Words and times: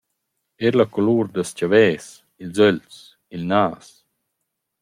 Eir 0.63 0.73
la 0.77 0.85
culur 0.93 1.25
dals 1.33 1.51
chavels, 1.59 2.05
ils 2.43 2.57
ögls, 2.69 2.95
il 3.35 3.43
nas. 3.51 3.85